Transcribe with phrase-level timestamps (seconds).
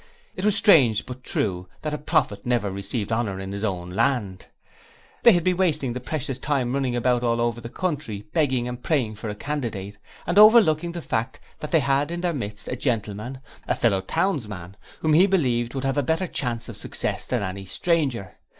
[0.35, 4.47] It was strange but true that a prophet never received honour in his own land.
[5.21, 8.81] They had been wasting the precious time running about all over the country, begging and
[8.81, 12.75] praying for a candidate, and overlooking the fact that they had in their midst a
[12.75, 17.43] gentleman a fellow townsman, who, he believed, would have a better chance of success than
[17.43, 18.39] any stranger.